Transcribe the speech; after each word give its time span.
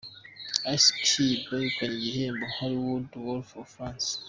Ice 0.73 0.87
Cube 1.03 1.43
wegukanye 1.51 1.95
igihembo 1.99 2.45
‘Hollywood 2.55 3.07
Walk 3.23 3.47
of 3.61 3.67
Fame'. 3.73 4.09